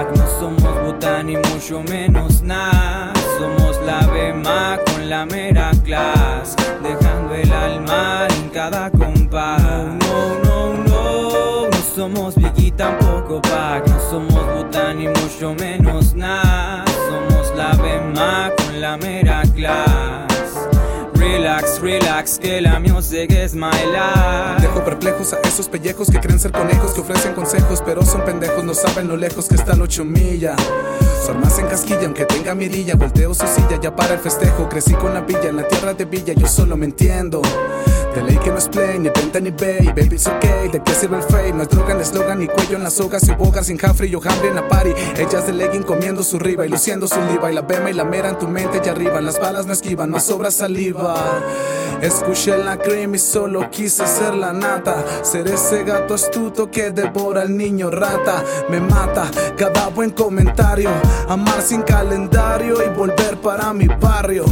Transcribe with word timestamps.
no 0.00 0.26
somos 0.40 0.84
Butan 0.84 1.26
ni 1.26 1.36
mucho 1.36 1.82
menos 1.82 2.42
nada. 2.42 3.12
Somos 3.38 3.78
la 3.84 4.06
Bema 4.06 4.78
con 4.86 5.08
la 5.08 5.26
mera 5.26 5.70
clase, 5.84 6.56
dejando 6.82 7.34
el 7.34 7.52
alma 7.52 8.26
en 8.36 8.48
cada 8.50 8.90
compás. 8.90 9.62
No, 9.62 10.38
no, 10.44 10.74
no, 10.84 11.68
no 11.68 11.78
somos 11.94 12.34
Biggie 12.36 12.72
tampoco 12.72 13.40
Pac, 13.42 13.86
no 13.86 13.98
somos 14.10 14.46
Butan 14.56 14.98
ni 14.98 15.08
mucho 15.08 15.54
menos 15.54 16.14
nada. 16.14 16.84
Somos 17.08 17.54
la 17.56 17.72
Bema 17.82 18.50
con 18.56 18.80
la 18.80 18.96
mera 18.96 19.42
clase. 19.54 20.28
Relax, 21.14 21.80
relax, 21.80 22.38
que 22.38 22.60
la 22.60 22.80
music 22.80 23.30
es 23.30 23.54
my 23.54 23.70
life. 23.92 24.71
A 25.22 25.38
esos 25.46 25.68
pellejos 25.68 26.10
que 26.10 26.18
creen 26.18 26.40
ser 26.40 26.50
conejos, 26.50 26.94
que 26.94 27.00
ofrecen 27.00 27.32
consejos, 27.34 27.80
pero 27.86 28.04
son 28.04 28.24
pendejos, 28.24 28.64
no 28.64 28.74
saben 28.74 29.06
lo 29.06 29.16
lejos 29.16 29.46
que 29.46 29.54
están 29.54 29.80
ocho 29.80 30.04
millas. 30.04 30.60
Su 31.24 31.30
arma 31.30 31.48
se 31.48 31.60
encasquilla, 31.60 32.06
aunque 32.06 32.24
tenga 32.24 32.56
mirilla, 32.56 32.96
volteo 32.96 33.32
su 33.32 33.46
silla 33.46 33.78
ya 33.80 33.94
para 33.94 34.14
el 34.14 34.18
festejo. 34.18 34.68
Crecí 34.68 34.94
con 34.94 35.14
la 35.14 35.20
villa 35.20 35.48
en 35.48 35.58
la 35.58 35.68
tierra 35.68 35.94
de 35.94 36.06
Villa, 36.06 36.32
yo 36.32 36.48
solo 36.48 36.76
me 36.76 36.86
entiendo. 36.86 37.40
De 38.14 38.22
ley 38.22 38.36
que 38.36 38.50
no 38.50 38.58
es 38.58 38.68
play, 38.68 38.98
ni 38.98 39.08
venta 39.08 39.40
ni 39.40 39.50
bay, 39.50 39.86
baby 39.86 40.16
it's 40.16 40.26
okay, 40.26 40.68
¿de 40.68 40.82
qué 40.82 40.92
sirve 40.92 41.16
el 41.16 41.22
fame? 41.22 41.52
No 41.52 41.62
es 41.62 41.70
droga, 41.70 41.94
ni 41.94 42.02
eslogan, 42.02 42.38
ni 42.40 42.46
cuello 42.46 42.76
en 42.76 42.84
las 42.84 42.92
sogas, 42.94 43.26
y 43.26 43.32
bogar 43.32 43.64
sin 43.64 43.78
hambre, 43.82 44.10
yo 44.10 44.20
hambre 44.22 44.48
en 44.48 44.54
la 44.54 44.68
party. 44.68 44.90
Ellas 45.16 45.46
de 45.46 45.54
legging 45.54 45.82
comiendo 45.82 46.22
su 46.22 46.38
riba 46.38 46.66
y 46.66 46.68
luciendo 46.68 47.08
su 47.08 47.18
liva, 47.30 47.50
y 47.50 47.54
la 47.54 47.62
bema 47.62 47.90
y 47.90 47.94
la 47.94 48.04
mera 48.04 48.28
en 48.28 48.38
tu 48.38 48.48
mente 48.48 48.82
ya 48.84 48.92
arriba. 48.92 49.20
Las 49.22 49.40
balas 49.40 49.64
no 49.64 49.72
esquivan, 49.72 50.10
no 50.10 50.20
sobra 50.20 50.50
saliva. 50.50 51.14
Escuché 52.02 52.58
la 52.58 52.76
cream 52.76 53.14
y 53.14 53.18
solo 53.18 53.70
quise 53.70 54.06
ser 54.06 54.34
la 54.34 54.52
nata. 54.52 55.04
Ser 55.22 55.48
ese 55.48 55.84
gato 55.84 56.14
astuto 56.14 56.70
que 56.70 56.90
devora 56.90 57.42
al 57.42 57.56
niño 57.56 57.90
rata. 57.90 58.44
Me 58.68 58.80
mata 58.80 59.30
cada 59.56 59.88
buen 59.88 60.10
comentario. 60.10 60.90
Amar 61.28 61.62
sin 61.62 61.82
calendario 61.82 62.76
y 62.84 62.88
volver 62.90 63.38
para 63.38 63.72
mi 63.72 63.86
barrio. 63.86 64.44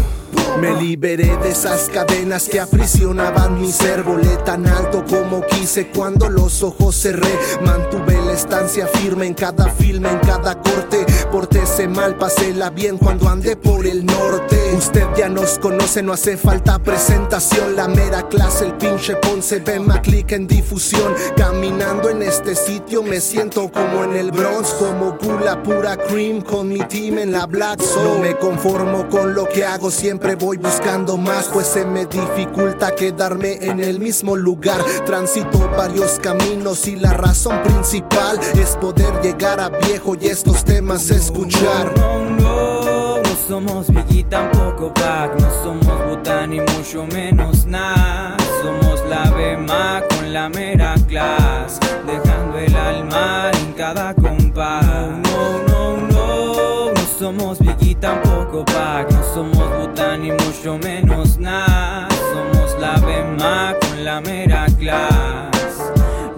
Me 0.59 0.75
liberé 0.81 1.37
de 1.39 1.51
esas 1.51 1.89
cadenas 1.89 2.49
que 2.49 2.61
aprisionaban 2.61 3.61
mi 3.61 3.71
ser. 3.73 4.03
Volé 4.03 4.37
tan 4.39 4.67
alto 4.67 5.05
como 5.09 5.45
quise 5.47 5.89
cuando 5.89 6.29
los 6.29 6.63
ojos 6.63 6.97
cerré. 6.97 7.39
Mantuve 7.63 8.21
la 8.25 8.33
estancia 8.33 8.87
firme 8.87 9.27
en 9.27 9.35
cada 9.35 9.69
filme, 9.71 10.11
en 10.11 10.19
cada 10.19 10.61
corte. 10.61 11.07
Portése 11.31 11.89
mal, 11.89 12.17
paséla 12.17 12.71
bien 12.71 12.99
cuando 12.99 13.29
ande 13.29 13.57
por 13.57 13.87
el 13.87 14.05
norte. 14.05 14.75
Usted 14.77 15.07
ya 15.17 15.29
nos 15.29 15.59
conoce, 15.59 16.03
no 16.03 16.13
hace 16.13 16.37
falta 16.37 16.79
presentación. 16.79 17.77
La 17.77 17.89
mera 17.89 18.29
clase, 18.29 18.67
el 18.67 18.75
pinche 18.75 19.17
Ponce, 19.17 19.61
Bema, 19.61 20.03
clic 20.03 20.33
en 20.33 20.47
difusión. 20.47 21.15
Caminando 21.37 22.11
en 22.11 22.23
este 22.23 22.55
sitio 22.55 23.03
me 23.03 23.21
siento 23.21 23.71
como 23.71 24.05
en 24.05 24.17
el 24.17 24.31
Bronx, 24.31 24.71
como 24.75 25.17
gula 25.19 25.63
pura 25.63 25.97
cream 25.97 26.41
con 26.43 26.69
mi 26.69 26.81
team 26.81 27.19
en 27.19 27.33
la 27.33 27.47
Black 27.47 27.81
Zone. 27.81 28.01
No 28.01 28.19
me 28.19 28.37
conformo 28.37 29.09
con 29.09 29.35
lo 29.35 29.49
que 29.49 29.65
hago, 29.65 29.91
siempre 29.91 30.35
voy 30.41 30.57
buscando 30.57 31.19
más, 31.19 31.49
pues 31.53 31.67
se 31.67 31.85
me 31.85 32.07
dificulta 32.07 32.95
quedarme 32.95 33.59
en 33.61 33.79
el 33.79 34.01
mismo 34.01 34.37
lugar. 34.37 34.83
Transito 35.05 35.69
varios 35.77 36.19
caminos 36.19 36.89
y 36.89 36.97
la 36.97 37.13
razón 37.13 37.63
principal 37.63 38.41
es 38.55 38.77
poder 38.77 39.21
llegar 39.23 39.61
a 39.61 39.69
viejo 39.69 40.17
y 40.19 40.27
estos 40.27 40.65
temas 40.65 41.11
escuchar. 41.11 41.93
No, 41.99 42.25
no, 42.25 42.83
no, 42.83 43.17
no 43.23 43.31
somos 43.47 43.89
Biggie 43.89 44.25
tampoco 44.25 44.93
Pac, 44.95 45.39
no 45.39 45.51
somos 45.63 46.09
Butan 46.09 46.51
ni 46.51 46.61
mucho 46.61 47.07
menos 47.07 47.67
nada. 47.67 48.37
Somos 48.63 49.05
la 49.09 49.31
Bema 49.31 50.03
con 50.09 50.33
la 50.33 50.49
mera 50.49 50.95
clase, 51.07 51.81
dejando 52.07 52.59
el 52.59 52.75
alma 52.75 53.51
en 53.53 53.73
cada 53.75 54.15
compás. 54.15 54.85
No, 54.85 55.63
no, 55.69 55.97
no, 56.09 56.93
no 56.93 57.01
somos 57.19 57.59
Biggie 57.59 57.70
tampoco 58.01 58.65
Pac, 58.65 59.11
no 59.13 59.23
somos 59.35 59.79
Butan 59.79 60.23
ni 60.23 60.33
mucho 60.33 60.79
menos 60.79 61.39
nada. 61.39 62.09
Somos 62.33 62.81
la 62.81 62.99
Bema 62.99 63.75
con 63.81 64.05
la 64.05 64.21
mera 64.21 64.67
clase. 64.79 65.21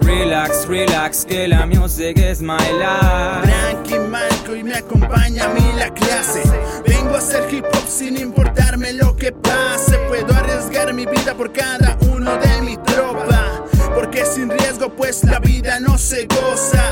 Relax, 0.01 0.67
relax, 0.67 1.25
que 1.25 1.47
la 1.47 1.65
music 1.65 2.17
es 2.17 2.41
my 2.41 2.57
life. 2.57 3.43
Frankie 3.43 3.99
Marco 3.99 4.55
y 4.55 4.63
me 4.63 4.75
acompaña 4.75 5.45
a 5.45 5.49
mí 5.49 5.71
la 5.77 5.93
clase. 5.93 6.43
Vengo 6.87 7.15
a 7.15 7.17
hacer 7.17 7.53
hip 7.53 7.65
hop 7.65 7.87
sin 7.87 8.17
importarme 8.17 8.93
lo 8.93 9.15
que 9.15 9.31
pase. 9.31 9.97
Puedo 10.09 10.33
arriesgar 10.33 10.93
mi 10.93 11.05
vida 11.05 11.33
por 11.33 11.51
cada 11.51 11.97
uno 12.11 12.37
de 12.37 12.61
mi 12.61 12.77
tropa. 12.77 13.65
Porque 13.95 14.25
sin 14.25 14.49
riesgo, 14.49 14.89
pues 14.89 15.23
la 15.23 15.39
vida 15.39 15.79
no 15.79 15.97
se 15.97 16.27
goza. 16.27 16.83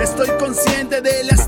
Estoy 0.00 0.28
consciente 0.38 1.00
de 1.00 1.24
las 1.24 1.47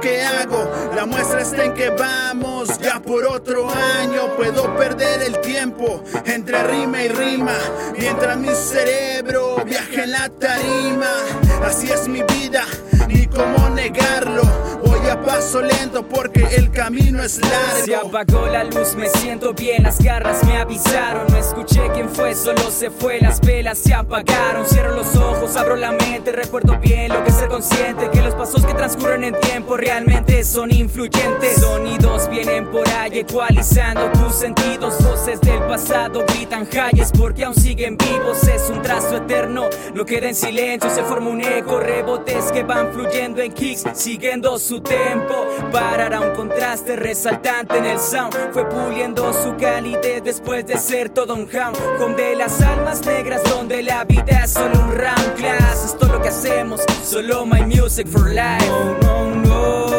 que 0.00 0.22
hago. 0.22 0.70
La 0.94 1.06
muestra 1.06 1.42
está 1.42 1.64
en 1.64 1.74
que 1.74 1.90
vamos 1.90 2.78
ya 2.78 3.00
por 3.00 3.24
otro 3.24 3.68
año. 3.70 4.34
Puedo 4.36 4.74
perder 4.76 5.22
el 5.22 5.40
tiempo 5.40 6.02
entre 6.24 6.62
rima 6.64 7.02
y 7.02 7.08
rima. 7.08 7.56
Mientras 7.98 8.36
mi 8.36 8.54
cerebro 8.54 9.56
viaja 9.64 10.04
en 10.04 10.12
la 10.12 10.28
tarima. 10.28 11.12
Así 11.64 11.90
es 11.90 12.08
mi 12.08 12.22
vida, 12.22 12.64
ni 13.08 13.26
cómo 13.26 13.68
negarlo. 13.70 14.42
Paso 15.16 15.60
lento 15.60 16.06
porque 16.06 16.44
el 16.56 16.70
camino 16.70 17.22
es 17.22 17.32
Se 17.32 17.90
largo. 17.90 18.08
apagó 18.08 18.46
la 18.46 18.64
luz, 18.64 18.94
me 18.96 19.08
siento 19.08 19.52
bien, 19.52 19.82
las 19.82 19.98
garras 20.02 20.42
me 20.44 20.56
avisaron. 20.56 21.26
No 21.30 21.36
escuché 21.36 21.82
quién 21.92 22.08
fue, 22.08 22.34
solo 22.34 22.70
se 22.70 22.90
fue, 22.90 23.20
las 23.20 23.40
velas 23.40 23.78
se 23.78 23.92
apagaron. 23.94 24.66
Cierro 24.66 24.94
los 24.94 25.14
ojos, 25.16 25.56
abro 25.56 25.76
la 25.76 25.92
mente, 25.92 26.32
recuerdo 26.32 26.78
bien 26.78 27.12
lo 27.12 27.22
que 27.22 27.30
es 27.30 27.36
ser 27.36 27.48
consciente. 27.48 28.08
Que 28.10 28.22
los 28.22 28.34
pasos 28.34 28.64
que 28.64 28.74
transcurren 28.74 29.24
en 29.24 29.38
tiempo 29.40 29.76
realmente 29.76 30.42
son 30.44 30.72
influyentes. 30.72 31.60
Sonidos 31.60 32.28
vienen 32.30 32.66
por 32.70 32.88
ahí 33.00 33.18
ecualizando 33.20 34.10
tus 34.12 34.34
sentidos. 34.34 35.02
Voces 35.02 35.40
del 35.40 35.62
pasado 35.64 36.24
gritan 36.28 36.66
calles 36.66 37.10
porque 37.16 37.44
aún 37.44 37.54
siguen 37.54 37.96
vivos. 37.96 38.42
Es 38.44 38.70
un 38.70 38.82
trazo 38.82 39.16
eterno, 39.16 39.64
no 39.94 40.04
queda 40.04 40.28
en 40.28 40.34
silencio, 40.34 40.90
se 40.90 41.02
forma 41.02 41.30
un 41.30 41.40
eco. 41.40 41.80
Rebotes 41.80 42.52
que 42.52 42.62
van 42.62 42.92
fluyendo 42.92 43.40
en 43.40 43.52
kicks, 43.52 43.84
siguiendo 43.94 44.58
su 44.58 44.80
tempo. 44.80 45.46
Parará 45.72 46.20
un 46.20 46.34
contraste 46.34 46.96
resaltante 46.96 47.78
en 47.78 47.86
el 47.86 47.98
sound. 47.98 48.34
Fue 48.52 48.68
puliendo 48.68 49.32
su 49.32 49.56
calidez 49.56 50.22
después 50.22 50.66
de 50.66 50.78
ser 50.78 51.10
todo 51.10 51.34
un 51.34 51.48
hound. 51.52 51.76
Con 51.98 52.16
de 52.16 52.36
las 52.36 52.60
almas 52.60 53.04
negras, 53.06 53.42
donde 53.44 53.82
la 53.82 54.04
vida 54.04 54.44
es 54.44 54.52
solo 54.52 54.78
un 54.78 54.94
round 54.94 55.34
class. 55.36 55.84
Esto 55.84 56.06
es 56.06 56.12
lo 56.12 56.20
que 56.20 56.28
hacemos, 56.28 56.80
solo 57.02 57.46
my 57.46 57.62
music 57.62 58.06
for 58.06 58.28
life. 58.28 58.66
No, 58.68 59.34
no, 59.34 59.36
no, 59.36 59.89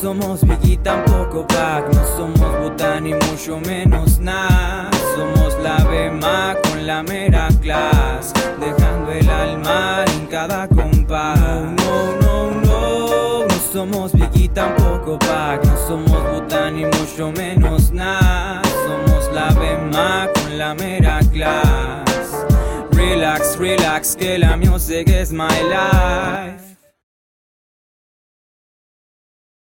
somos 0.00 0.42
Biggie 0.42 0.76
tampoco 0.78 1.46
Pac. 1.46 1.92
No 1.92 2.04
somos 2.16 2.60
Butan 2.60 3.04
ni 3.04 3.14
mucho 3.14 3.60
menos 3.60 4.18
nada. 4.18 4.90
Somos 5.14 5.56
la 5.62 5.84
Bema 5.84 6.56
con 6.62 6.86
la 6.86 7.02
mera 7.02 7.48
clase, 7.60 8.34
dejando 8.60 9.12
el 9.12 9.28
alma 9.28 10.04
en 10.14 10.26
cada 10.26 10.68
compás. 10.68 11.38
No, 11.38 12.16
no, 12.20 12.50
no, 12.62 13.46
no 13.46 13.54
somos 13.72 14.12
Biggie 14.12 14.48
tampoco 14.48 15.18
Pac. 15.18 15.64
No 15.64 15.76
somos 15.86 16.22
Butan 16.32 16.76
ni 16.76 16.84
mucho 16.84 17.32
menos 17.32 17.92
nada. 17.92 18.62
Somos 18.86 19.32
la 19.34 19.52
Bema 19.52 20.28
con 20.34 20.58
la 20.58 20.74
mera 20.74 21.20
clase. 21.32 22.04
Relax, 22.92 23.58
relax, 23.58 24.16
que 24.16 24.38
la 24.38 24.56
music 24.56 25.08
es 25.08 25.32
my 25.32 25.48
life. 25.68 26.67